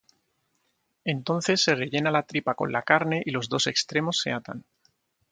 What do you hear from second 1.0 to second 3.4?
Entonces se rellena la tripa con la carne y